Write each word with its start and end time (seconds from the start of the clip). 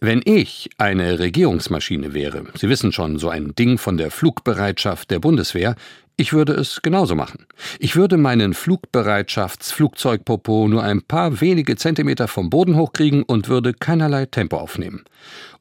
Wenn 0.00 0.22
ich 0.24 0.70
eine 0.78 1.18
Regierungsmaschine 1.18 2.14
wäre, 2.14 2.44
Sie 2.54 2.68
wissen 2.68 2.92
schon, 2.92 3.18
so 3.18 3.30
ein 3.30 3.56
Ding 3.56 3.78
von 3.78 3.96
der 3.96 4.12
Flugbereitschaft 4.12 5.10
der 5.10 5.18
Bundeswehr, 5.18 5.74
ich 6.16 6.32
würde 6.32 6.52
es 6.52 6.82
genauso 6.82 7.16
machen. 7.16 7.46
Ich 7.80 7.96
würde 7.96 8.16
meinen 8.16 8.54
Flugbereitschaftsflugzeugpopo 8.54 10.68
nur 10.68 10.84
ein 10.84 11.02
paar 11.02 11.40
wenige 11.40 11.74
Zentimeter 11.74 12.28
vom 12.28 12.48
Boden 12.48 12.76
hochkriegen 12.76 13.24
und 13.24 13.48
würde 13.48 13.74
keinerlei 13.74 14.26
Tempo 14.26 14.58
aufnehmen. 14.58 15.02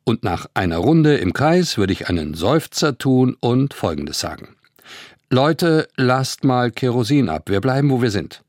Und 0.03 0.23
nach 0.23 0.45
einer 0.53 0.77
Runde 0.77 1.17
im 1.17 1.33
Kreis 1.33 1.79
würde 1.79 1.93
ich 1.93 2.07
einen 2.07 2.35
Seufzer 2.35 2.95
tun 2.95 3.35
und 3.39 3.73
Folgendes 3.73 4.19
sagen. 4.19 4.49
Leute, 5.31 5.87
lasst 5.95 6.43
mal 6.43 6.69
Kerosin 6.69 7.29
ab, 7.29 7.49
wir 7.49 7.59
bleiben, 7.59 7.89
wo 7.89 8.03
wir 8.03 8.11
sind. 8.11 8.43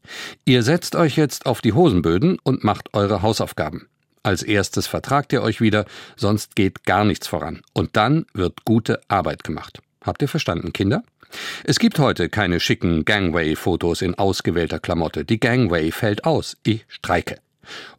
Ihr 0.44 0.62
setzt 0.62 0.96
euch 0.96 1.16
jetzt 1.16 1.46
auf 1.46 1.62
die 1.62 1.72
Hosenböden 1.72 2.38
und 2.42 2.62
macht 2.62 2.92
eure 2.92 3.22
Hausaufgaben. 3.22 3.88
Als 4.28 4.42
erstes 4.42 4.86
vertragt 4.86 5.32
ihr 5.32 5.40
euch 5.40 5.62
wieder, 5.62 5.86
sonst 6.14 6.54
geht 6.54 6.84
gar 6.84 7.06
nichts 7.06 7.26
voran. 7.26 7.62
Und 7.72 7.96
dann 7.96 8.26
wird 8.34 8.66
gute 8.66 9.00
Arbeit 9.08 9.42
gemacht. 9.42 9.80
Habt 10.04 10.20
ihr 10.20 10.28
verstanden, 10.28 10.74
Kinder? 10.74 11.02
Es 11.64 11.78
gibt 11.78 11.98
heute 11.98 12.28
keine 12.28 12.60
schicken 12.60 13.06
Gangway-Fotos 13.06 14.02
in 14.02 14.16
ausgewählter 14.16 14.80
Klamotte. 14.80 15.24
Die 15.24 15.40
Gangway 15.40 15.90
fällt 15.92 16.26
aus. 16.26 16.58
Ich 16.62 16.84
streike. 16.88 17.38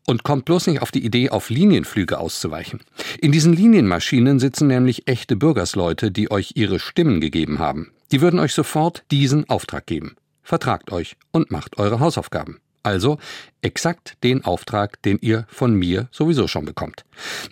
Und 0.05 0.21
kommt 0.21 0.45
bloß 0.45 0.67
nicht 0.67 0.83
auf 0.83 0.91
die 0.91 1.03
Idee, 1.03 1.31
auf 1.31 1.49
Linienflüge 1.49 2.19
auszuweichen. 2.19 2.81
In 3.19 3.31
diesen 3.31 3.53
Linienmaschinen 3.53 4.37
sitzen 4.37 4.67
nämlich 4.67 5.07
echte 5.07 5.35
Bürgersleute, 5.35 6.11
die 6.11 6.29
euch 6.29 6.51
ihre 6.53 6.77
Stimmen 6.77 7.21
gegeben 7.21 7.57
haben. 7.57 7.91
Die 8.11 8.21
würden 8.21 8.39
euch 8.39 8.53
sofort 8.53 9.03
diesen 9.09 9.49
Auftrag 9.49 9.87
geben. 9.87 10.15
Vertragt 10.43 10.91
euch 10.91 11.15
und 11.31 11.49
macht 11.49 11.79
eure 11.79 11.99
Hausaufgaben. 11.99 12.59
Also 12.83 13.17
exakt 13.61 14.17
den 14.23 14.45
Auftrag, 14.45 15.01
den 15.01 15.19
ihr 15.21 15.45
von 15.49 15.73
mir 15.73 16.07
sowieso 16.11 16.47
schon 16.47 16.65
bekommt. 16.65 17.03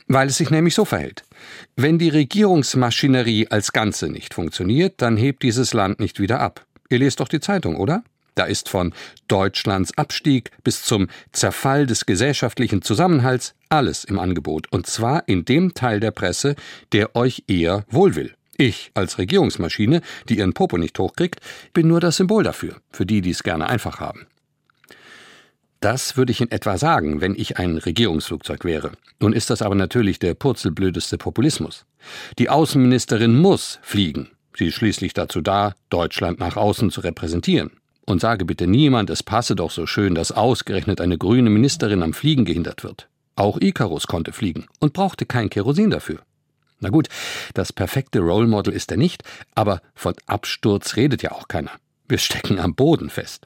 Weil 0.08 0.28
es 0.28 0.38
sich 0.38 0.50
nämlich 0.50 0.76
so 0.76 0.86
verhält. 0.86 1.24
Wenn 1.76 2.00
die 2.00 2.10
Regierungsmaschinerie 2.10 3.48
als 3.50 3.74
Ganze 3.74 4.10
nicht 4.10 4.34
funktioniert, 4.34 5.02
dann 5.02 5.18
hebt 5.18 5.44
dieses 5.44 5.74
Land 5.74 6.00
nicht 6.00 6.20
wieder 6.20 6.40
ab. 6.40 6.66
Ihr 6.90 7.00
lest 7.00 7.20
doch 7.20 7.28
die 7.28 7.42
Zeitung, 7.42 7.76
oder? 7.76 8.04
Da 8.36 8.46
ist 8.46 8.70
von 8.70 8.94
Deutschlands 9.28 9.98
Abstieg 9.98 10.52
bis 10.64 10.84
zum 10.84 11.08
Zerfall 11.32 11.88
des 11.88 12.06
gesellschaftlichen 12.06 12.84
Zusammenhalts 12.84 13.56
alles 13.68 14.04
im 14.04 14.20
Angebot. 14.20 14.72
Und 14.72 14.86
zwar 14.86 15.28
in 15.28 15.44
dem 15.44 15.74
Teil 15.74 16.00
der 16.00 16.12
Presse, 16.12 16.56
der 16.94 17.16
euch 17.16 17.44
eher 17.48 17.84
wohl 17.90 18.16
will. 18.16 18.36
Ich 18.56 18.92
als 18.94 19.18
Regierungsmaschine, 19.18 20.02
die 20.30 20.38
ihren 20.38 20.54
Popo 20.54 20.78
nicht 20.78 20.98
hochkriegt, 21.00 21.40
bin 21.74 21.88
nur 21.88 22.00
das 22.00 22.18
Symbol 22.18 22.44
dafür, 22.44 22.78
für 22.92 23.06
die, 23.06 23.22
die 23.22 23.32
es 23.32 23.44
gerne 23.44 23.70
einfach 23.70 24.00
haben. 24.00 24.28
Das 25.80 26.18
würde 26.18 26.32
ich 26.32 26.42
in 26.42 26.52
etwa 26.52 26.78
sagen, 26.78 27.22
wenn 27.22 27.36
ich 27.36 27.58
ein 27.58 27.78
Regierungsflugzeug 27.78 28.66
wäre. 28.66 28.92
Nun 29.20 29.34
ist 29.34 29.50
das 29.50 29.62
aber 29.62 29.76
natürlich 29.76 30.18
der 30.18 30.34
purzelblödeste 30.34 31.18
Populismus. 31.18 31.86
Die 32.40 32.50
Außenministerin 32.50 33.38
muss 33.38 33.80
fliegen. 33.84 34.30
Sie 34.56 34.68
ist 34.68 34.76
schließlich 34.76 35.14
dazu 35.14 35.42
da, 35.42 35.76
Deutschland 35.90 36.40
nach 36.40 36.58
außen 36.58 36.90
zu 36.90 37.02
repräsentieren. 37.02 37.72
Und 38.06 38.22
sage 38.22 38.46
bitte 38.46 38.66
niemand, 38.66 39.10
es 39.10 39.22
passe 39.22 39.56
doch 39.56 39.70
so 39.70 39.86
schön, 39.86 40.16
dass 40.16 40.32
ausgerechnet 40.32 41.00
eine 41.00 41.18
grüne 41.18 41.50
Ministerin 41.50 42.02
am 42.02 42.14
Fliegen 42.14 42.46
gehindert 42.46 42.84
wird. 42.84 43.08
Auch 43.36 43.60
Icarus 43.62 44.08
konnte 44.08 44.32
fliegen 44.32 44.66
und 44.80 44.94
brauchte 44.94 45.26
kein 45.26 45.50
Kerosin 45.50 45.92
dafür. 45.92 46.20
Na 46.80 46.90
gut, 46.90 47.08
das 47.54 47.74
perfekte 47.74 48.20
Role 48.20 48.48
Model 48.48 48.74
ist 48.74 48.92
er 48.92 48.98
nicht, 48.98 49.24
aber 49.54 49.82
von 49.94 50.16
Absturz 50.26 50.96
redet 50.96 51.22
ja 51.22 51.34
auch 51.34 51.48
keiner. 51.48 51.72
Wir 52.08 52.18
stecken 52.18 52.60
am 52.60 52.74
Boden 52.74 53.10
fest. 53.10 53.46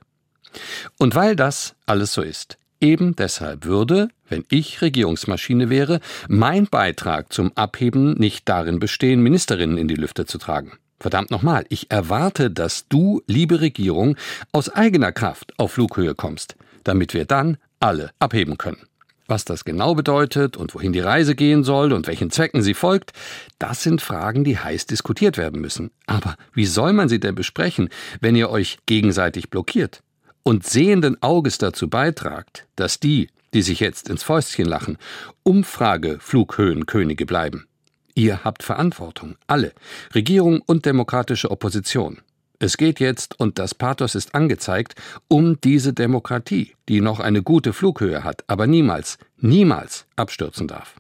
Und 0.98 1.16
weil 1.16 1.36
das 1.36 1.76
alles 1.86 2.14
so 2.14 2.22
ist, 2.22 2.58
eben 2.80 3.16
deshalb 3.16 3.66
würde, 3.66 4.10
wenn 4.28 4.46
ich 4.50 4.82
Regierungsmaschine 4.82 5.70
wäre, 5.70 6.00
mein 6.28 6.68
Beitrag 6.68 7.32
zum 7.32 7.52
Abheben 7.56 8.14
nicht 8.14 8.50
darin 8.50 8.80
bestehen, 8.80 9.22
Ministerinnen 9.22 9.78
in 9.78 9.88
die 9.88 9.96
Lüfte 9.96 10.26
zu 10.26 10.38
tragen. 10.38 10.74
Verdammt 11.00 11.32
nochmal, 11.32 11.66
ich 11.70 11.90
erwarte, 11.90 12.52
dass 12.52 12.88
du, 12.88 13.22
liebe 13.26 13.62
Regierung, 13.62 14.18
aus 14.52 14.70
eigener 14.70 15.12
Kraft 15.12 15.54
auf 15.58 15.74
Flughöhe 15.74 16.14
kommst, 16.14 16.56
damit 16.84 17.14
wir 17.14 17.26
dann 17.26 17.58
alle 17.80 18.12
abheben 18.20 18.58
können. 18.58 18.86
Was 19.28 19.46
das 19.46 19.64
genau 19.64 19.96
bedeutet 19.96 20.58
und 20.58 20.76
wohin 20.76 20.94
die 20.94 21.00
Reise 21.00 21.36
gehen 21.36 21.64
soll 21.64 21.94
und 21.94 22.06
welchen 22.06 22.32
Zwecken 22.32 22.62
sie 22.62 22.74
folgt, 22.74 23.14
das 23.60 23.82
sind 23.82 24.02
Fragen, 24.02 24.44
die 24.44 24.60
heiß 24.60 24.88
diskutiert 24.88 25.38
werden 25.38 25.62
müssen. 25.62 25.92
Aber 26.06 26.36
wie 26.54 26.66
soll 26.66 26.94
man 26.94 27.10
sie 27.10 27.20
denn 27.20 27.34
besprechen, 27.34 27.90
wenn 28.20 28.36
ihr 28.36 28.50
euch 28.50 28.80
gegenseitig 28.86 29.50
blockiert? 29.50 30.04
Und 30.44 30.66
sehenden 30.66 31.22
Auges 31.22 31.58
dazu 31.58 31.90
beitragt, 31.90 32.68
dass 32.76 33.00
die, 33.00 33.30
die 33.54 33.62
sich 33.62 33.80
jetzt 33.80 34.10
ins 34.10 34.24
Fäustchen 34.24 34.66
lachen, 34.66 34.98
Umfrageflughöhenkönige 35.44 37.26
bleiben. 37.26 37.68
Ihr 38.16 38.44
habt 38.44 38.64
Verantwortung, 38.64 39.36
alle, 39.48 39.74
Regierung 40.14 40.62
und 40.66 40.86
demokratische 40.86 41.52
Opposition. 41.52 42.22
Es 42.60 42.78
geht 42.78 43.00
jetzt, 43.00 43.40
und 43.40 43.58
das 43.58 43.74
Pathos 43.74 44.14
ist 44.14 44.36
angezeigt, 44.36 44.94
um 45.28 45.60
diese 45.62 45.94
Demokratie, 45.94 46.76
die 46.90 47.02
noch 47.02 47.20
eine 47.20 47.42
gute 47.42 47.74
Flughöhe 47.74 48.24
hat, 48.24 48.44
aber 48.48 48.68
niemals, 48.68 49.18
niemals 49.38 50.06
abstürzen 50.16 50.68
darf. 50.68 50.96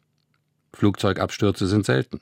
Flugzeugabstürze 0.73 1.67
sind 1.67 1.85
selten. 1.85 2.19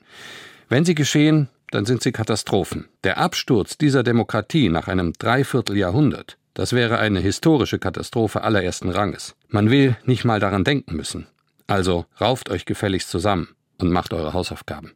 Wenn 0.68 0.84
sie 0.84 0.94
geschehen, 0.94 1.48
dann 1.70 1.86
sind 1.86 2.02
sie 2.02 2.12
Katastrophen. 2.12 2.88
Der 3.04 3.18
Absturz 3.18 3.78
dieser 3.78 4.02
Demokratie 4.02 4.68
nach 4.68 4.88
einem 4.88 5.14
Dreivierteljahrhundert 5.14 6.36
das 6.54 6.72
wäre 6.72 6.98
eine 6.98 7.20
historische 7.20 7.78
Katastrophe 7.78 8.42
allerersten 8.42 8.90
Ranges. 8.90 9.34
Man 9.48 9.70
will 9.70 9.96
nicht 10.04 10.24
mal 10.24 10.40
daran 10.40 10.64
denken 10.64 10.96
müssen. 10.96 11.26
Also 11.66 12.06
rauft 12.20 12.50
euch 12.50 12.64
gefälligst 12.64 13.10
zusammen 13.10 13.48
und 13.78 13.90
macht 13.90 14.12
eure 14.12 14.32
Hausaufgaben. 14.32 14.92